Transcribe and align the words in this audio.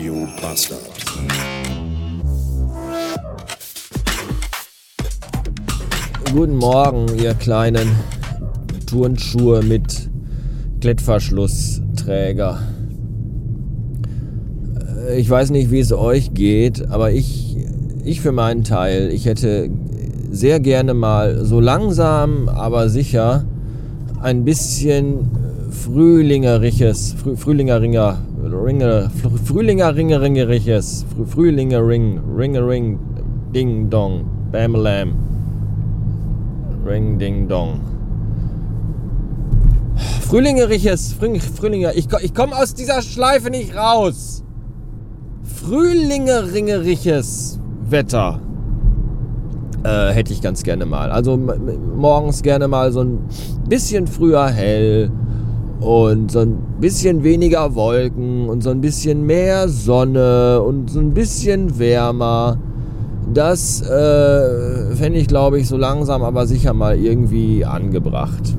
Radio 0.00 0.26
Bastard. 0.40 0.80
Guten 6.32 6.56
Morgen, 6.56 7.06
ihr 7.22 7.34
kleinen 7.34 7.90
Turnschuhe 8.86 9.62
mit 9.62 10.08
Klettverschlussträger. 10.80 12.60
Äh, 15.06 15.20
Ich 15.20 15.28
weiß 15.28 15.50
nicht, 15.50 15.70
wie 15.70 15.80
es 15.80 15.92
euch 15.92 16.32
geht, 16.32 16.88
aber 16.88 17.12
ich, 17.12 17.58
ich 18.02 18.22
für 18.22 18.32
meinen 18.32 18.64
Teil, 18.64 19.10
ich 19.12 19.26
hätte 19.26 19.68
sehr 20.30 20.60
gerne 20.60 20.94
mal 20.94 21.44
so 21.44 21.60
langsam, 21.60 22.48
aber 22.48 22.88
sicher 22.88 23.44
ein 24.22 24.46
bisschen 24.46 25.28
Frühlingeriches, 25.70 27.16
Frü 27.22 27.36
Frühlinger 27.36 27.82
Ringer, 27.82 28.16
Ringe, 28.52 29.10
Fr- 29.22 29.38
Frühlinger 29.44 29.94
Ringe 29.94 30.20
Ringeriches, 30.20 31.04
Frü 31.14 31.24
Frühlinger 31.26 31.86
Ring, 31.86 32.20
Ringe 32.36 32.66
Ring, 32.66 32.98
Ding 33.54 33.88
Dong, 33.90 34.24
Bam 34.52 34.74
Lam, 34.74 35.14
Ring 36.86 37.18
Ding 37.18 37.48
Dong. 37.48 37.80
Frühlingeriches, 40.22 41.12
Früh, 41.14 41.38
Frühlinger, 41.40 41.94
ich, 41.94 42.06
ich 42.22 42.34
komme 42.34 42.56
aus 42.56 42.74
dieser 42.74 43.02
Schleife 43.02 43.50
nicht 43.50 43.74
raus. 43.76 44.44
Frühlingeringerisches 45.42 47.58
Wetter 47.88 48.40
äh, 49.82 50.12
hätte 50.12 50.32
ich 50.32 50.40
ganz 50.40 50.62
gerne 50.62 50.86
mal. 50.86 51.10
Also 51.10 51.36
morgens 51.36 52.42
gerne 52.42 52.68
mal 52.68 52.92
so 52.92 53.00
ein 53.02 53.18
bisschen 53.68 54.06
früher 54.06 54.46
hell 54.48 55.10
und 55.80 56.30
so 56.30 56.40
ein 56.40 56.56
bisschen 56.78 57.22
weniger 57.24 57.74
Wolken 57.74 58.48
und 58.48 58.62
so 58.62 58.70
ein 58.70 58.80
bisschen 58.80 59.24
mehr 59.24 59.68
Sonne 59.68 60.60
und 60.62 60.90
so 60.90 61.00
ein 61.00 61.14
bisschen 61.14 61.78
wärmer. 61.78 62.58
Das 63.32 63.80
äh, 63.82 64.94
fände 64.94 65.18
ich, 65.18 65.26
glaube 65.26 65.58
ich, 65.58 65.68
so 65.68 65.76
langsam 65.76 66.22
aber 66.22 66.46
sicher 66.46 66.74
mal 66.74 66.98
irgendwie 66.98 67.64
angebracht. 67.64 68.56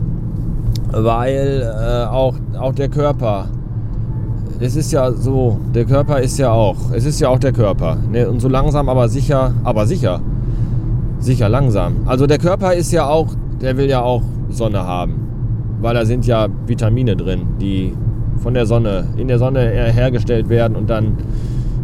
Weil 0.91 1.61
äh, 1.61 2.05
auch, 2.09 2.36
auch 2.59 2.73
der 2.73 2.89
Körper, 2.89 3.50
es 4.59 4.75
ist 4.75 4.91
ja 4.91 5.11
so, 5.11 5.59
der 5.73 5.85
Körper 5.85 6.19
ist 6.19 6.38
ja 6.38 6.52
auch, 6.52 6.78
es 6.94 7.06
ist 7.06 7.19
ja 7.19 7.30
auch 7.30 7.39
der 7.39 7.53
Körper. 7.53 7.97
Ne? 8.11 8.28
Und 8.30 8.39
so 8.39 8.47
langsam 8.47 8.89
aber 8.89 9.09
sicher, 9.09 9.53
aber 9.63 9.85
sicher, 9.85 10.22
sicher 11.19 11.50
langsam. 11.50 11.97
Also 12.06 12.25
der 12.28 12.39
Körper 12.39 12.73
ist 12.73 12.91
ja 12.91 13.08
auch, 13.08 13.28
der 13.61 13.78
will 13.78 13.89
ja 13.89 14.02
auch 14.02 14.23
Sonne 14.50 14.83
haben. 14.83 15.20
Weil 15.82 15.96
da 15.96 16.06
sind 16.06 16.26
ja 16.26 16.48
Vitamine 16.68 17.16
drin, 17.16 17.42
die 17.60 17.94
von 18.38 18.54
der 18.54 18.66
Sonne, 18.66 19.08
in 19.18 19.28
der 19.28 19.40
Sonne 19.40 19.60
hergestellt 19.62 20.50
werden 20.50 20.76
und 20.76 20.90
dann 20.90 21.18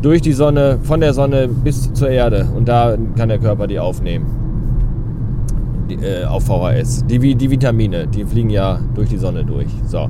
durch 0.01 0.21
die 0.21 0.33
Sonne, 0.33 0.79
von 0.83 0.99
der 0.99 1.13
Sonne 1.13 1.47
bis 1.47 1.91
zur 1.93 2.09
Erde. 2.09 2.47
Und 2.55 2.67
da 2.67 2.97
kann 3.15 3.29
der 3.29 3.39
Körper 3.39 3.67
die 3.67 3.79
aufnehmen. 3.79 4.25
Die, 5.89 5.95
äh, 5.95 6.25
auf 6.25 6.45
VHS. 6.45 7.05
Die, 7.07 7.35
die 7.35 7.49
Vitamine, 7.49 8.07
die 8.07 8.25
fliegen 8.25 8.49
ja 8.49 8.79
durch 8.93 9.09
die 9.09 9.17
Sonne 9.17 9.43
durch. 9.45 9.69
So. 9.85 10.09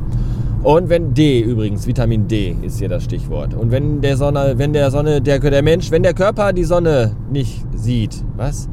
Und 0.63 0.89
wenn 0.89 1.13
D 1.13 1.41
übrigens, 1.41 1.87
Vitamin 1.87 2.27
D 2.27 2.55
ist 2.61 2.79
hier 2.79 2.89
das 2.89 3.03
Stichwort. 3.03 3.53
Und 3.53 3.71
wenn 3.71 4.01
der 4.01 4.17
Sonne, 4.17 4.55
wenn 4.57 4.73
der 4.73 4.89
Sonne, 4.91 5.21
der, 5.21 5.39
der 5.39 5.61
Mensch, 5.61 5.91
wenn 5.91 6.03
der 6.03 6.13
Körper 6.13 6.51
die 6.51 6.63
Sonne 6.63 7.15
nicht 7.31 7.63
sieht, 7.75 8.23
was? 8.35 8.67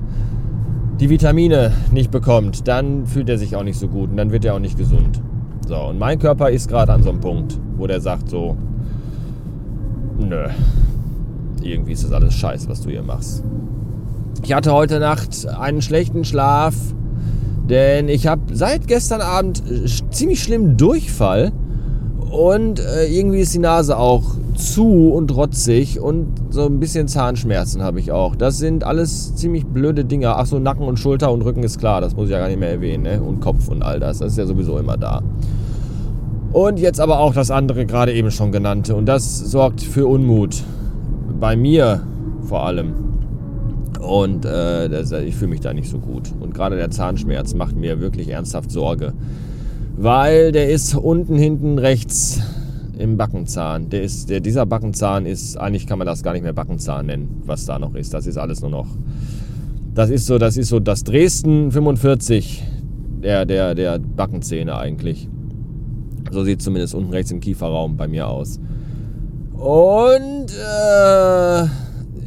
Die 1.00 1.11
Vitamine 1.11 1.73
nicht 1.91 2.12
bekommt, 2.12 2.69
dann 2.69 3.06
fühlt 3.06 3.28
er 3.28 3.37
sich 3.37 3.56
auch 3.56 3.64
nicht 3.64 3.78
so 3.78 3.89
gut 3.89 4.11
und 4.11 4.17
dann 4.17 4.31
wird 4.31 4.45
er 4.45 4.55
auch 4.55 4.61
nicht 4.61 4.78
gesund. 4.78 5.20
So, 5.67 5.77
und 5.77 5.98
mein 5.98 6.19
Körper 6.20 6.51
ist 6.51 6.69
gerade 6.69 6.92
an 6.92 7.03
so 7.03 7.11
einem 7.11 7.20
Punkt, 7.20 7.59
wo 7.77 7.86
der 7.86 8.01
sagt 8.01 8.31
so, 8.31 8.56
nö, 10.19 10.47
irgendwie 11.62 11.92
ist 11.92 12.05
das 12.05 12.13
alles 12.13 12.35
scheiße, 12.35 12.68
was 12.68 12.83
du 12.83 12.91
hier 12.91 13.02
machst. 13.02 13.42
Ich 14.45 14.52
hatte 14.52 14.73
heute 14.73 15.01
Nacht 15.01 15.48
einen 15.48 15.83
schlechten 15.83 16.24
Schlaf, 16.24 16.74
denn 17.68 18.08
ich 18.08 18.27
habe 18.27 18.42
seit 18.55 18.86
gestern 18.86 19.20
Abend 19.20 19.63
äh, 19.68 19.86
ziemlich 20.11 20.42
schlimm 20.42 20.77
Durchfall 20.77 21.52
und 22.34 22.80
äh, 22.80 23.06
irgendwie 23.06 23.39
ist 23.39 23.55
die 23.55 23.61
Nase 23.61 23.96
auch 23.96 24.34
zu 24.56 25.12
und 25.12 25.34
rotzig 25.36 26.00
und 26.00 26.27
so 26.50 26.67
ein 26.67 26.80
bisschen 26.80 27.06
Zahnschmerzen 27.06 27.80
habe 27.80 28.00
ich 28.00 28.11
auch. 28.11 28.34
Das 28.34 28.58
sind 28.58 28.83
alles 28.83 29.36
ziemlich 29.36 29.64
blöde 29.64 30.05
Dinge. 30.05 30.34
Ach 30.34 30.44
so, 30.44 30.58
Nacken 30.58 30.86
und 30.89 30.98
Schulter 30.98 31.30
und 31.30 31.42
Rücken 31.42 31.62
ist 31.62 31.78
klar, 31.78 32.00
das 32.00 32.17
muss 32.17 32.27
ich 32.27 32.33
ja 32.33 32.40
gar 32.40 32.48
nicht 32.48 32.58
mehr 32.58 32.70
erwähnen. 32.70 33.05
Ne? 33.05 33.23
Und 33.23 33.40
Kopf 33.40 33.68
und 33.68 33.84
all 33.84 34.00
das, 34.00 34.18
das 34.18 34.33
ist 34.33 34.39
ja 34.39 34.46
sowieso 34.46 34.78
immer 34.78 34.96
da. 34.96 35.23
Und 36.52 36.80
jetzt 36.80 37.00
aber 37.00 37.20
auch 37.20 37.34
das 37.34 37.52
andere 37.52 37.86
gerade 37.86 38.12
eben 38.12 38.33
schon 38.33 38.50
genannte. 38.50 38.96
Und 38.96 39.06
das 39.06 39.39
sorgt 39.39 39.83
für 39.83 40.08
Unmut. 40.08 40.64
Bei 41.39 41.55
mir 41.55 42.02
vor 42.48 42.67
allem. 42.67 42.94
Und 44.00 44.44
äh, 44.44 45.23
ich 45.23 45.36
fühle 45.36 45.50
mich 45.50 45.61
da 45.61 45.73
nicht 45.73 45.89
so 45.89 45.98
gut. 45.98 46.33
Und 46.40 46.52
gerade 46.52 46.74
der 46.74 46.90
Zahnschmerz 46.90 47.55
macht 47.55 47.77
mir 47.77 48.00
wirklich 48.00 48.28
ernsthaft 48.28 48.73
Sorge. 48.73 49.12
Weil 49.96 50.52
der 50.52 50.70
ist 50.70 50.94
unten 50.94 51.36
hinten 51.36 51.78
rechts 51.78 52.40
im 52.98 53.16
Backenzahn. 53.16 53.90
Der 53.90 54.02
ist, 54.02 54.30
der, 54.30 54.40
dieser 54.40 54.66
Backenzahn 54.66 55.27
ist, 55.27 55.56
eigentlich 55.56 55.86
kann 55.86 55.98
man 55.98 56.06
das 56.06 56.22
gar 56.22 56.32
nicht 56.32 56.42
mehr 56.42 56.52
Backenzahn 56.52 57.06
nennen, 57.06 57.42
was 57.46 57.64
da 57.66 57.78
noch 57.78 57.94
ist. 57.94 58.14
Das 58.14 58.27
ist 58.27 58.36
alles 58.36 58.60
nur 58.60 58.70
noch. 58.70 58.88
Das 59.94 60.10
ist 60.10 60.27
so, 60.27 60.38
das 60.38 60.56
ist 60.56 60.68
so 60.68 60.80
das 60.80 61.05
Dresden 61.05 61.70
45 61.70 62.62
der, 63.22 63.46
der, 63.46 63.74
der 63.74 63.98
Backenzähne 63.98 64.77
eigentlich. 64.77 65.28
So 66.30 66.44
sieht 66.44 66.62
zumindest 66.62 66.94
unten 66.94 67.11
rechts 67.11 67.30
im 67.30 67.40
Kieferraum 67.40 67.96
bei 67.96 68.08
mir 68.08 68.28
aus. 68.28 68.61
Und 69.52 70.46
äh, 70.50 71.64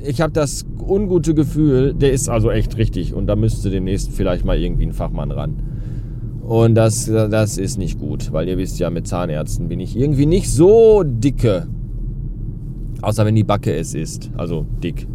ich 0.10 0.22
habe 0.22 0.32
das 0.34 0.66
ungute 0.80 1.34
Gefühl, 1.34 1.94
der 1.94 2.14
ist 2.14 2.30
also 2.30 2.50
echt 2.50 2.78
richtig 2.78 3.14
und 3.14 3.28
da 3.28 3.36
müsste 3.36 3.70
demnächst 3.70 4.12
vielleicht 4.12 4.46
mal 4.46 4.58
irgendwie 4.58 4.86
ein 4.86 4.94
Fachmann 4.94 5.32
ran. 5.32 5.67
Und 6.48 6.76
das, 6.76 7.08
das 7.08 7.58
ist 7.58 7.78
nicht 7.78 8.00
gut, 8.00 8.32
weil 8.32 8.48
ihr 8.48 8.58
wisst 8.58 8.80
ja, 8.80 8.90
mit 8.90 9.06
Zahnärzten 9.06 9.68
bin 9.68 9.82
ich 9.82 9.98
irgendwie 9.98 10.26
nicht 10.26 10.50
so 10.50 11.04
dicke. 11.04 11.68
Außer 13.02 13.26
wenn 13.26 13.36
die 13.36 13.44
Backe 13.44 13.76
es 13.76 13.94
ist, 13.94 14.32
also 14.38 14.66
dick. 14.82 15.08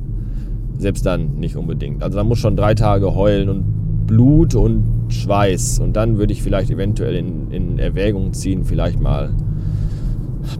Selbst 0.77 1.07
dann 1.07 1.37
nicht 1.37 1.57
unbedingt. 1.57 2.03
Also 2.03 2.19
da 2.19 2.25
muss 2.25 2.39
schon 2.39 2.55
drei 2.55 2.75
Tage 2.75 3.15
heulen 3.15 3.49
und 3.49 4.07
Blut 4.07 4.55
und 4.55 5.07
Schweiß. 5.09 5.79
Und 5.79 5.95
dann 5.97 6.19
würde 6.19 6.35
ich 6.35 6.43
vielleicht 6.43 6.71
eventuell 6.71 7.15
in, 7.15 7.51
in 7.51 7.79
Erwägung 7.79 8.35
ziehen, 8.35 8.65
vielleicht 8.65 9.01
mal 9.01 9.35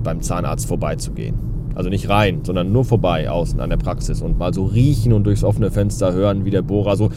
beim 0.03 0.23
Zahnarzt 0.23 0.67
vorbeizugehen. 0.67 1.35
Also 1.75 1.91
nicht 1.91 2.09
rein, 2.09 2.41
sondern 2.45 2.73
nur 2.73 2.87
vorbei, 2.87 3.29
außen 3.29 3.61
an 3.61 3.69
der 3.69 3.77
Praxis 3.77 4.23
und 4.23 4.39
mal 4.39 4.55
so 4.55 4.65
riechen 4.65 5.13
und 5.13 5.25
durchs 5.25 5.45
offene 5.45 5.71
Fenster 5.71 6.15
hören, 6.15 6.47
wie 6.47 6.51
der 6.51 6.63
Bohrer 6.63 6.97
so. 6.97 7.11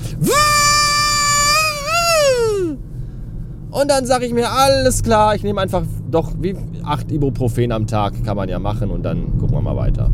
Und 3.82 3.92
dann 3.92 4.06
sage 4.06 4.26
ich 4.26 4.34
mir, 4.34 4.50
alles 4.50 5.04
klar, 5.04 5.36
ich 5.36 5.44
nehme 5.44 5.60
einfach 5.60 5.84
doch 6.10 6.32
wie 6.40 6.56
8 6.86 7.12
Ibuprofen 7.12 7.74
am 7.74 7.88
Tag, 7.88 8.24
kann 8.24 8.38
man 8.38 8.48
ja 8.48 8.58
machen 8.58 8.90
und 8.90 9.04
dann 9.04 9.38
gucken 9.38 9.58
wir 9.58 9.62
mal 9.62 9.76
weiter. 9.76 10.10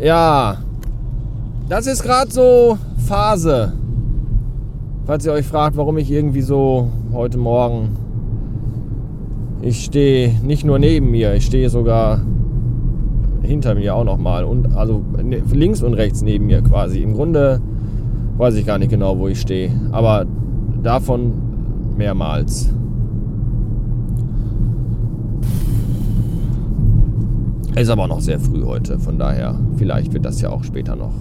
Ja, 0.00 0.56
das 1.68 1.86
ist 1.86 2.02
gerade 2.02 2.32
so 2.32 2.76
Phase. 3.06 3.72
Falls 5.06 5.24
ihr 5.24 5.32
euch 5.32 5.46
fragt, 5.46 5.76
warum 5.76 5.96
ich 5.96 6.10
irgendwie 6.10 6.42
so 6.42 6.88
heute 7.12 7.38
Morgen. 7.38 7.96
Ich 9.62 9.84
stehe 9.84 10.34
nicht 10.42 10.64
nur 10.64 10.80
neben 10.80 11.12
mir, 11.12 11.34
ich 11.34 11.46
stehe 11.46 11.70
sogar 11.70 12.20
hinter 13.42 13.76
mir 13.76 13.94
auch 13.94 14.04
nochmal. 14.04 14.42
Und 14.42 14.74
also 14.74 15.04
ne, 15.22 15.40
links 15.52 15.84
und 15.84 15.94
rechts 15.94 16.22
neben 16.22 16.46
mir 16.46 16.62
quasi. 16.62 17.00
Im 17.00 17.14
Grunde 17.14 17.60
weiß 18.38 18.56
ich 18.56 18.66
gar 18.66 18.78
nicht 18.78 18.90
genau, 18.90 19.16
wo 19.20 19.28
ich 19.28 19.40
stehe. 19.40 19.70
Aber 19.92 20.26
davon 20.84 21.32
mehrmals. 21.96 22.70
Ist 27.76 27.90
aber 27.90 28.06
noch 28.06 28.20
sehr 28.20 28.38
früh 28.38 28.62
heute, 28.64 28.98
von 29.00 29.18
daher, 29.18 29.58
vielleicht 29.76 30.12
wird 30.12 30.24
das 30.24 30.40
ja 30.40 30.50
auch 30.50 30.62
später 30.62 30.94
noch. 30.94 31.14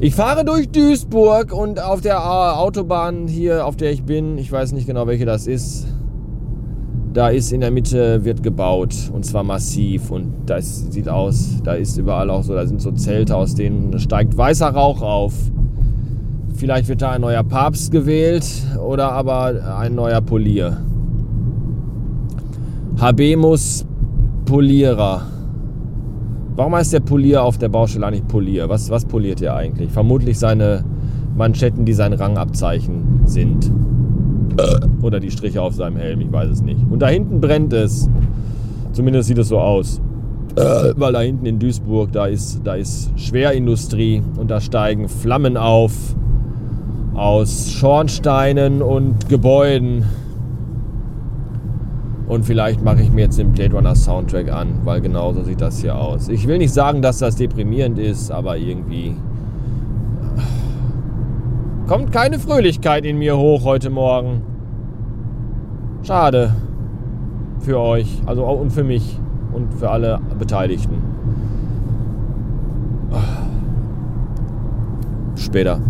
Ich 0.00 0.14
fahre 0.14 0.44
durch 0.44 0.70
Duisburg 0.70 1.52
und 1.52 1.80
auf 1.80 2.00
der 2.00 2.20
Au- 2.24 2.58
Autobahn 2.64 3.28
hier, 3.28 3.66
auf 3.66 3.76
der 3.76 3.92
ich 3.92 4.02
bin, 4.02 4.38
ich 4.38 4.50
weiß 4.50 4.72
nicht 4.72 4.86
genau, 4.86 5.06
welche 5.06 5.26
das 5.26 5.46
ist, 5.46 5.86
da 7.12 7.28
ist 7.28 7.52
in 7.52 7.60
der 7.60 7.70
Mitte, 7.70 8.24
wird 8.24 8.42
gebaut 8.42 8.94
und 9.12 9.24
zwar 9.24 9.44
massiv 9.44 10.10
und 10.10 10.32
das 10.46 10.90
sieht 10.90 11.08
aus, 11.08 11.60
da 11.62 11.74
ist 11.74 11.96
überall 11.98 12.30
auch 12.30 12.42
so, 12.42 12.54
da 12.54 12.66
sind 12.66 12.80
so 12.80 12.90
Zelte, 12.92 13.36
aus 13.36 13.54
denen 13.54 13.98
steigt 14.00 14.36
weißer 14.36 14.68
Rauch 14.70 15.02
auf. 15.02 15.34
Vielleicht 16.60 16.88
wird 16.88 17.00
da 17.00 17.12
ein 17.12 17.22
neuer 17.22 17.42
Papst 17.42 17.90
gewählt 17.90 18.44
oder 18.86 19.12
aber 19.12 19.78
ein 19.78 19.94
neuer 19.94 20.20
Polier. 20.20 20.76
Habemus 23.00 23.86
Polierer. 24.44 25.22
Warum 26.56 26.74
heißt 26.74 26.92
der 26.92 27.00
Polier 27.00 27.44
auf 27.44 27.56
der 27.56 27.70
Baustelle 27.70 28.06
eigentlich 28.06 28.28
Polier? 28.28 28.68
Was, 28.68 28.90
was 28.90 29.06
poliert 29.06 29.40
er 29.40 29.56
eigentlich? 29.56 29.90
Vermutlich 29.90 30.38
seine 30.38 30.84
Manschetten, 31.34 31.86
die 31.86 31.94
sein 31.94 32.12
Rangabzeichen 32.12 33.22
sind. 33.24 33.72
Oder 35.00 35.18
die 35.18 35.30
Striche 35.30 35.62
auf 35.62 35.72
seinem 35.72 35.96
Helm, 35.96 36.20
ich 36.20 36.30
weiß 36.30 36.50
es 36.50 36.60
nicht. 36.60 36.80
Und 36.90 36.98
da 37.00 37.08
hinten 37.08 37.40
brennt 37.40 37.72
es. 37.72 38.10
Zumindest 38.92 39.28
sieht 39.28 39.38
es 39.38 39.48
so 39.48 39.58
aus. 39.58 39.98
Weil 40.56 41.14
da 41.14 41.20
hinten 41.22 41.46
in 41.46 41.58
Duisburg, 41.58 42.12
da 42.12 42.26
ist, 42.26 42.60
da 42.64 42.74
ist 42.74 43.18
Schwerindustrie 43.18 44.20
und 44.36 44.50
da 44.50 44.60
steigen 44.60 45.08
Flammen 45.08 45.56
auf 45.56 46.16
aus 47.20 47.70
Schornsteinen 47.72 48.80
und 48.80 49.28
Gebäuden. 49.28 50.06
Und 52.26 52.46
vielleicht 52.46 52.82
mache 52.82 53.02
ich 53.02 53.12
mir 53.12 53.22
jetzt 53.24 53.38
den 53.38 53.52
Blade 53.52 53.74
Runner 53.74 53.94
Soundtrack 53.94 54.50
an, 54.50 54.80
weil 54.84 55.02
genauso 55.02 55.42
sieht 55.42 55.60
das 55.60 55.82
hier 55.82 55.98
aus. 55.98 56.28
Ich 56.28 56.46
will 56.46 56.56
nicht 56.56 56.72
sagen, 56.72 57.02
dass 57.02 57.18
das 57.18 57.36
deprimierend 57.36 57.98
ist, 57.98 58.30
aber 58.30 58.56
irgendwie 58.56 59.14
kommt 61.88 62.10
keine 62.10 62.38
Fröhlichkeit 62.38 63.04
in 63.04 63.18
mir 63.18 63.36
hoch 63.36 63.64
heute 63.64 63.90
Morgen. 63.90 64.40
Schade. 66.02 66.54
Für 67.58 67.80
euch, 67.80 68.22
also 68.24 68.46
auch 68.46 68.58
und 68.58 68.70
für 68.70 68.84
mich 68.84 69.20
und 69.52 69.74
für 69.74 69.90
alle 69.90 70.20
Beteiligten. 70.38 71.02
Später. 75.34 75.80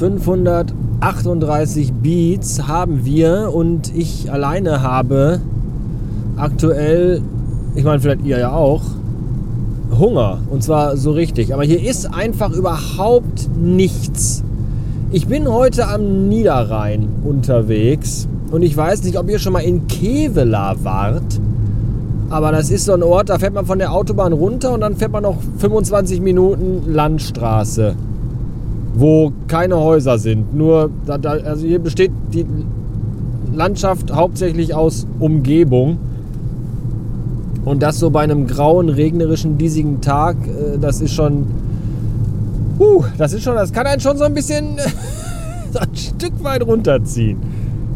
538 0.00 1.92
Beats 1.92 2.66
haben 2.66 3.04
wir 3.04 3.50
und 3.52 3.94
ich 3.94 4.32
alleine 4.32 4.80
habe 4.80 5.42
aktuell, 6.38 7.20
ich 7.74 7.84
meine 7.84 8.00
vielleicht 8.00 8.24
ihr 8.24 8.38
ja 8.38 8.52
auch, 8.52 8.80
Hunger. 9.98 10.38
Und 10.48 10.62
zwar 10.62 10.96
so 10.96 11.10
richtig. 11.10 11.52
Aber 11.52 11.64
hier 11.64 11.86
ist 11.86 12.06
einfach 12.14 12.50
überhaupt 12.50 13.50
nichts. 13.60 14.42
Ich 15.10 15.26
bin 15.26 15.46
heute 15.52 15.86
am 15.86 16.30
Niederrhein 16.30 17.06
unterwegs 17.22 18.26
und 18.50 18.62
ich 18.62 18.74
weiß 18.74 19.04
nicht, 19.04 19.18
ob 19.18 19.28
ihr 19.28 19.38
schon 19.38 19.52
mal 19.52 19.60
in 19.60 19.86
Kevela 19.86 20.76
wart. 20.82 21.38
Aber 22.30 22.52
das 22.52 22.70
ist 22.70 22.86
so 22.86 22.94
ein 22.94 23.02
Ort, 23.02 23.28
da 23.28 23.38
fährt 23.38 23.52
man 23.52 23.66
von 23.66 23.78
der 23.78 23.92
Autobahn 23.92 24.32
runter 24.32 24.72
und 24.72 24.80
dann 24.80 24.96
fährt 24.96 25.12
man 25.12 25.24
noch 25.24 25.36
25 25.58 26.22
Minuten 26.22 26.90
Landstraße, 26.90 27.96
wo 29.00 29.32
keine 29.48 29.78
Häuser 29.78 30.18
sind. 30.18 30.54
Nur, 30.54 30.90
da, 31.06 31.16
da, 31.16 31.30
also 31.30 31.66
hier 31.66 31.78
besteht 31.78 32.12
die 32.32 32.44
Landschaft 33.52 34.12
hauptsächlich 34.12 34.74
aus 34.74 35.06
Umgebung. 35.18 35.98
Und 37.64 37.82
das 37.82 37.98
so 37.98 38.10
bei 38.10 38.20
einem 38.20 38.46
grauen, 38.46 38.88
regnerischen, 38.88 39.58
diesigen 39.58 40.00
Tag, 40.00 40.36
äh, 40.46 40.78
das 40.78 41.00
ist 41.00 41.14
schon. 41.14 41.46
Uh, 42.78 43.04
das 43.18 43.32
ist 43.32 43.42
schon, 43.42 43.56
das 43.56 43.72
kann 43.72 43.86
einen 43.86 44.00
schon 44.00 44.16
so 44.16 44.24
ein 44.24 44.32
bisschen 44.32 44.78
ein 45.78 45.94
Stück 45.94 46.42
weit 46.42 46.66
runterziehen. 46.66 47.38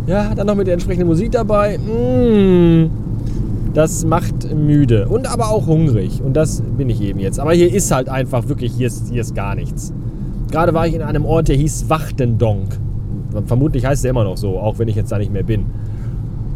Ja, 0.06 0.34
dann 0.34 0.46
noch 0.46 0.54
mit 0.54 0.66
der 0.66 0.74
entsprechenden 0.74 1.08
Musik 1.08 1.32
dabei. 1.32 1.78
Mmh, 1.78 2.90
das 3.72 4.04
macht 4.04 4.54
müde 4.54 5.08
und 5.08 5.26
aber 5.26 5.48
auch 5.48 5.66
hungrig. 5.66 6.20
Und 6.22 6.34
das 6.34 6.62
bin 6.76 6.90
ich 6.90 7.00
eben 7.00 7.18
jetzt. 7.18 7.40
Aber 7.40 7.54
hier 7.54 7.72
ist 7.72 7.90
halt 7.90 8.10
einfach 8.10 8.48
wirklich, 8.48 8.74
hier 8.74 8.88
ist, 8.88 9.08
hier 9.10 9.22
ist 9.22 9.34
gar 9.34 9.54
nichts. 9.54 9.94
Gerade 10.54 10.72
war 10.72 10.86
ich 10.86 10.94
in 10.94 11.02
einem 11.02 11.24
Ort, 11.24 11.48
der 11.48 11.56
hieß 11.56 11.90
Wachtendonk. 11.90 12.78
Vermutlich 13.46 13.84
heißt 13.84 14.04
er 14.04 14.10
immer 14.10 14.22
noch 14.22 14.36
so, 14.36 14.56
auch 14.56 14.78
wenn 14.78 14.86
ich 14.86 14.94
jetzt 14.94 15.10
da 15.10 15.18
nicht 15.18 15.32
mehr 15.32 15.42
bin. 15.42 15.66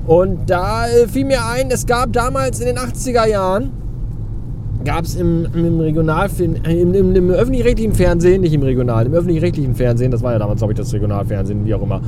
Und 0.06 0.48
da 0.48 0.84
fiel 1.12 1.24
mir 1.24 1.44
ein, 1.44 1.68
es 1.72 1.84
gab 1.84 2.12
damals 2.12 2.60
in 2.60 2.66
den 2.66 2.78
80er 2.78 3.26
Jahren 3.26 3.72
gab 4.84 5.04
es 5.04 5.16
im, 5.16 5.48
im 5.52 5.80
Regionalfilm, 5.80 6.54
im, 6.64 6.94
im, 6.94 7.16
im 7.16 7.30
öffentlich-rechtlichen 7.30 7.92
Fernsehen, 7.92 8.42
nicht 8.42 8.54
im 8.54 8.62
regionalen, 8.62 9.08
im 9.08 9.14
öffentlich-rechtlichen 9.14 9.74
Fernsehen, 9.74 10.12
das 10.12 10.22
war 10.22 10.32
ja 10.32 10.38
damals, 10.38 10.60
glaube 10.60 10.74
ich, 10.74 10.78
das 10.78 10.94
Regionalfernsehen, 10.94 11.66
wie 11.66 11.74
auch 11.74 11.82
immer, 11.82 12.00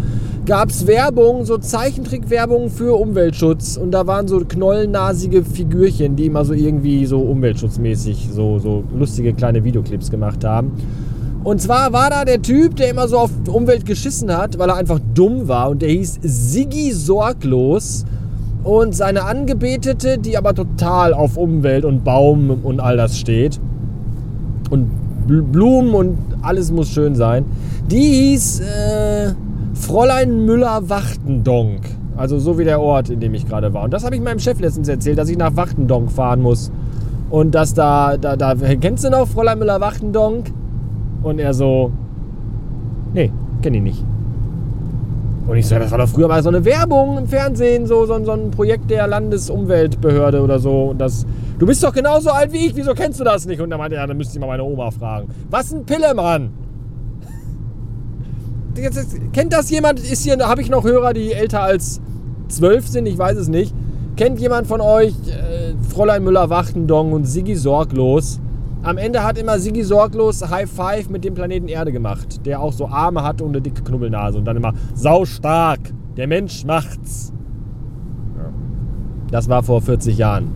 gab 0.46 0.70
es 0.70 0.86
Werbung, 0.86 1.44
so 1.44 1.58
Zeichentrickwerbung 1.58 2.70
für 2.70 2.96
Umweltschutz. 3.00 3.76
Und 3.76 3.90
da 3.90 4.06
waren 4.06 4.28
so 4.28 4.38
knollennasige 4.48 5.42
Figürchen, 5.42 6.14
die 6.14 6.26
immer 6.26 6.44
so 6.44 6.52
irgendwie 6.52 7.04
so 7.06 7.18
umweltschutzmäßig 7.18 8.28
so, 8.32 8.60
so 8.60 8.84
lustige 8.96 9.32
kleine 9.32 9.64
Videoclips 9.64 10.08
gemacht 10.08 10.44
haben. 10.44 10.70
Und 11.42 11.60
zwar 11.60 11.92
war 11.92 12.10
da 12.10 12.24
der 12.24 12.42
Typ, 12.42 12.76
der 12.76 12.90
immer 12.90 13.08
so 13.08 13.18
auf 13.18 13.30
Umwelt 13.48 13.86
geschissen 13.86 14.36
hat, 14.36 14.58
weil 14.58 14.68
er 14.68 14.76
einfach 14.76 15.00
dumm 15.14 15.48
war. 15.48 15.70
Und 15.70 15.80
der 15.80 15.88
hieß 15.88 16.18
Siggi 16.22 16.92
Sorglos 16.92 18.04
und 18.62 18.94
seine 18.94 19.24
Angebetete, 19.24 20.18
die 20.18 20.36
aber 20.36 20.54
total 20.54 21.14
auf 21.14 21.38
Umwelt 21.38 21.84
und 21.86 22.04
Baum 22.04 22.50
und 22.62 22.80
all 22.80 22.96
das 22.98 23.18
steht. 23.18 23.58
Und 24.68 24.90
Blumen 25.26 25.94
und 25.94 26.18
alles 26.42 26.70
muss 26.70 26.88
schön 26.88 27.14
sein. 27.14 27.46
Die 27.90 28.00
hieß 28.00 28.60
äh, 28.60 29.32
Fräulein 29.74 30.44
Müller-Wachtendonk. 30.44 31.80
Also 32.16 32.38
so 32.38 32.58
wie 32.58 32.64
der 32.64 32.82
Ort, 32.82 33.08
in 33.08 33.20
dem 33.20 33.32
ich 33.32 33.46
gerade 33.48 33.72
war. 33.72 33.84
Und 33.84 33.94
das 33.94 34.04
habe 34.04 34.14
ich 34.14 34.20
meinem 34.20 34.40
Chef 34.40 34.60
letztens 34.60 34.88
erzählt, 34.88 35.16
dass 35.16 35.30
ich 35.30 35.38
nach 35.38 35.56
Wachtendonk 35.56 36.12
fahren 36.12 36.42
muss. 36.42 36.70
Und 37.30 37.54
dass 37.54 37.72
da, 37.72 38.18
da, 38.18 38.36
da, 38.36 38.54
kennst 38.54 39.04
du 39.04 39.10
noch 39.10 39.26
Fräulein 39.26 39.58
Müller-Wachtendonk? 39.58 40.52
Und 41.22 41.38
er 41.38 41.52
so, 41.54 41.92
nee, 43.12 43.30
kenne 43.62 43.78
ich 43.78 43.82
nicht. 43.82 44.04
Und 45.46 45.56
ich 45.56 45.66
so, 45.66 45.76
das 45.76 45.90
war 45.90 45.98
doch 45.98 46.08
früher 46.08 46.28
mal 46.28 46.42
so 46.42 46.48
eine 46.48 46.64
Werbung 46.64 47.18
im 47.18 47.26
Fernsehen, 47.26 47.84
so, 47.84 48.06
so, 48.06 48.24
so 48.24 48.30
ein 48.30 48.52
Projekt 48.52 48.88
der 48.88 49.08
Landesumweltbehörde 49.08 50.42
oder 50.42 50.60
so. 50.60 50.90
Und 50.90 50.98
das, 50.98 51.26
du 51.58 51.66
bist 51.66 51.82
doch 51.82 51.92
genauso 51.92 52.30
alt 52.30 52.52
wie 52.52 52.66
ich, 52.66 52.76
wieso 52.76 52.94
kennst 52.94 53.18
du 53.18 53.24
das 53.24 53.46
nicht? 53.46 53.60
Und 53.60 53.72
er 53.72 53.78
meinte, 53.78 53.96
ja, 53.96 54.06
dann 54.06 54.16
müsste 54.16 54.34
ich 54.34 54.40
mal 54.40 54.46
meine 54.46 54.62
Oma 54.62 54.92
fragen. 54.92 55.28
Was 55.50 55.72
ein 55.72 55.84
Pillemann! 55.84 56.50
Kennt 59.32 59.52
das 59.52 59.70
jemand? 59.70 59.98
Ist 59.98 60.22
hier, 60.22 60.38
habe 60.38 60.62
ich 60.62 60.70
noch 60.70 60.84
Hörer, 60.84 61.12
die 61.14 61.32
älter 61.32 61.62
als 61.62 62.00
zwölf 62.46 62.86
sind? 62.86 63.06
Ich 63.06 63.18
weiß 63.18 63.36
es 63.36 63.48
nicht. 63.48 63.74
Kennt 64.16 64.38
jemand 64.38 64.68
von 64.68 64.80
euch 64.80 65.14
äh, 65.28 65.74
Fräulein 65.92 66.22
Müller-Wachtendong 66.22 67.12
und 67.12 67.24
Siggi 67.24 67.56
Sorglos? 67.56 68.38
Am 68.82 68.96
Ende 68.96 69.22
hat 69.22 69.36
immer 69.36 69.58
Sigi 69.58 69.82
sorglos 69.82 70.48
High 70.48 70.70
Five 70.70 71.10
mit 71.10 71.22
dem 71.24 71.34
Planeten 71.34 71.68
Erde 71.68 71.92
gemacht, 71.92 72.46
der 72.46 72.60
auch 72.60 72.72
so 72.72 72.88
Arme 72.88 73.22
hat 73.22 73.42
und 73.42 73.50
eine 73.50 73.60
dicke 73.60 73.82
Knubbelnase 73.82 74.38
und 74.38 74.46
dann 74.46 74.56
immer 74.56 74.72
sau 74.94 75.26
stark. 75.26 75.80
Der 76.16 76.26
Mensch 76.26 76.64
macht's. 76.64 77.32
Das 79.30 79.48
war 79.48 79.62
vor 79.62 79.82
40 79.82 80.16
Jahren. 80.16 80.54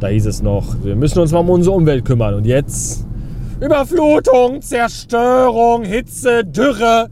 Da 0.00 0.08
hieß 0.08 0.26
es 0.26 0.42
noch, 0.42 0.82
wir 0.82 0.96
müssen 0.96 1.20
uns 1.20 1.30
mal 1.30 1.38
um 1.38 1.50
unsere 1.50 1.76
Umwelt 1.76 2.04
kümmern. 2.04 2.34
Und 2.34 2.46
jetzt 2.46 3.06
Überflutung, 3.60 4.60
Zerstörung, 4.60 5.84
Hitze, 5.84 6.44
Dürre. 6.44 7.08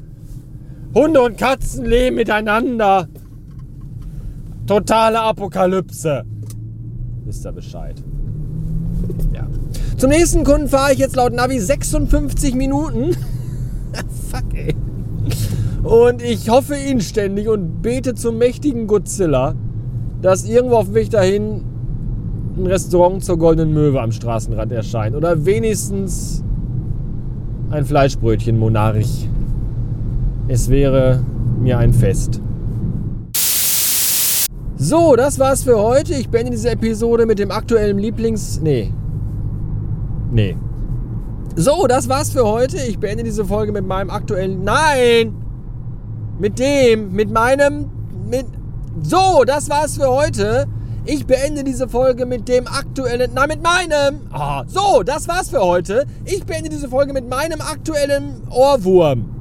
Hunde 0.95 1.23
und 1.23 1.39
Katzen 1.39 1.85
leben 1.85 2.17
miteinander. 2.17 3.07
Totale 4.67 5.21
Apokalypse. 5.21 6.25
Wisst 7.25 7.47
ihr 7.47 7.53
Bescheid? 7.53 8.03
Zum 9.99 10.11
nächsten 10.11 10.45
Kunden 10.45 10.69
fahre 10.69 10.93
ich 10.93 11.01
jetzt 11.01 11.17
laut 11.17 11.33
Navi 11.33 11.59
56 11.59 12.55
Minuten. 12.55 13.17
Fuck, 14.31 14.55
ey. 14.55 14.77
Und 15.83 16.23
ich 16.23 16.49
hoffe 16.49 16.77
inständig 16.77 17.49
und 17.49 17.83
bete 17.83 18.15
zum 18.15 18.39
mächtigen 18.39 18.87
Godzilla, 18.87 19.57
dass 20.23 20.49
irgendwo 20.49 20.77
auf 20.77 20.87
dem 20.87 20.95
Weg 20.95 21.11
dahin 21.11 21.65
ein 22.57 22.67
Restaurant 22.67 23.25
zur 23.25 23.39
Goldenen 23.39 23.75
Möwe 23.75 24.01
am 24.01 24.13
Straßenrand 24.13 24.71
erscheint. 24.71 25.17
Oder 25.17 25.45
wenigstens 25.45 26.45
ein 27.71 27.85
Fleischbrötchen 27.85 28.57
Monarch. 28.57 29.29
Es 30.47 30.71
wäre 30.71 31.25
mir 31.61 31.77
ein 31.77 31.93
Fest. 31.93 32.41
So, 34.77 35.17
das 35.17 35.41
war's 35.41 35.65
für 35.65 35.81
heute. 35.81 36.15
Ich 36.15 36.29
beende 36.29 36.53
diese 36.53 36.71
Episode 36.71 37.27
mit 37.27 37.41
dem 37.41 37.51
aktuellen 37.51 37.99
Lieblings... 37.99 38.61
Nee, 38.63 38.93
Nee. 40.31 40.57
So, 41.57 41.87
das 41.87 42.09
war's 42.09 42.31
für 42.31 42.47
heute. 42.47 42.77
Ich 42.77 42.99
beende 42.99 43.25
diese 43.25 43.45
Folge 43.45 43.73
mit 43.73 43.87
meinem 43.87 44.11
aktuellen. 44.11 44.63
Nein! 44.63 45.35
Mit 46.39 46.59
dem, 46.59 47.13
mit 47.13 47.31
meinem. 47.31 47.91
Mit. 48.29 48.47
So, 49.03 49.45
das 49.45 49.69
war's 49.69 49.97
für 49.97 50.09
heute. 50.09 50.67
Ich 51.05 51.27
beende 51.27 51.65
diese 51.65 51.89
Folge 51.89 52.27
mit 52.27 52.49
dem 52.49 52.67
aktuellen. 52.67 53.33
Nein, 53.35 53.49
mit 53.49 53.63
meinem. 53.63 54.21
Oh, 54.33 54.63
so, 54.67 55.03
das 55.03 55.27
war's 55.27 55.51
für 55.51 55.61
heute. 55.61 56.07
Ich 56.25 56.45
beende 56.45 56.69
diese 56.69 56.89
Folge 56.89 57.13
mit 57.13 57.29
meinem 57.29 57.61
aktuellen 57.61 58.43
Ohrwurm. 58.51 59.38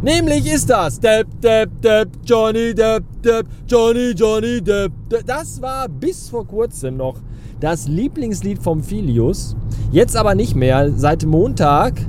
Nämlich 0.00 0.46
ist 0.52 0.70
das 0.70 1.00
Depp, 1.00 1.26
Depp, 1.40 1.82
Depp, 1.82 2.08
Johnny 2.24 2.72
Depp, 2.72 3.02
Depp, 3.20 3.46
Johnny, 3.66 4.12
Johnny 4.12 4.60
Depp, 4.60 4.92
Das 5.26 5.60
war 5.60 5.88
bis 5.88 6.28
vor 6.28 6.46
kurzem 6.46 6.96
noch 6.96 7.16
das 7.58 7.88
Lieblingslied 7.88 8.62
vom 8.62 8.80
Filius. 8.80 9.56
Jetzt 9.90 10.16
aber 10.16 10.36
nicht 10.36 10.54
mehr. 10.54 10.92
Seit 10.94 11.24
Montag, 11.24 12.00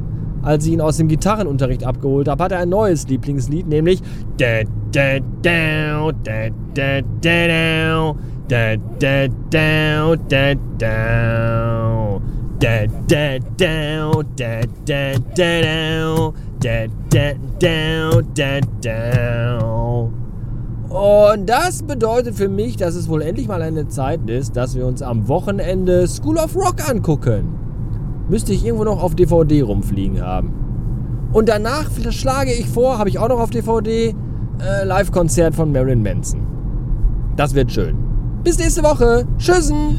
als 0.43 0.67
ich 0.67 0.73
ihn 0.73 0.81
aus 0.81 0.97
dem 0.97 1.07
Gitarrenunterricht 1.07 1.83
abgeholt 1.83 2.27
habe, 2.27 2.43
hat 2.43 2.51
er 2.51 2.59
ein 2.59 2.69
neues 2.69 3.07
Lieblingslied, 3.07 3.67
nämlich 3.67 4.03
da 4.37 4.61
da 4.91 5.19
da 5.41 6.11
da 6.11 6.49
da 16.61 16.87
da 17.09 17.33
da 17.59 18.21
da 18.35 18.59
da 18.81 20.09
Und 20.89 21.49
das 21.49 21.83
bedeutet 21.83 22.35
für 22.35 22.49
mich, 22.49 22.77
dass 22.77 22.95
es 22.95 23.09
wohl 23.09 23.21
endlich 23.21 23.47
mal 23.47 23.61
eine 23.61 23.87
Zeit 23.87 24.29
ist, 24.29 24.55
dass 24.55 24.75
wir 24.75 24.85
uns 24.85 25.01
am 25.01 25.27
Wochenende 25.27 26.07
School 26.07 26.37
of 26.37 26.55
Rock 26.55 26.87
angucken. 26.89 27.55
Müsste 28.29 28.53
ich 28.53 28.65
irgendwo 28.65 28.83
noch 28.83 29.01
auf 29.01 29.15
DVD 29.15 29.61
rumfliegen 29.61 30.21
haben. 30.21 30.53
Und 31.31 31.49
danach 31.49 31.89
schlage 32.11 32.53
ich 32.53 32.67
vor, 32.67 32.97
habe 32.97 33.09
ich 33.09 33.19
auch 33.19 33.29
noch 33.29 33.39
auf 33.39 33.49
DVD, 33.49 34.15
äh, 34.59 34.85
Live-Konzert 34.85 35.55
von 35.55 35.71
Marilyn 35.71 36.01
Manson. 36.01 36.41
Das 37.35 37.53
wird 37.53 37.71
schön. 37.71 37.97
Bis 38.43 38.57
nächste 38.57 38.83
Woche. 38.83 39.25
Tschüssen. 39.37 39.97